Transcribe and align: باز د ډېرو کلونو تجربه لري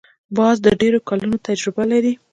باز 0.37 0.55
د 0.65 0.67
ډېرو 0.79 0.99
کلونو 1.09 1.35
تجربه 1.47 1.83
لري 1.91 2.13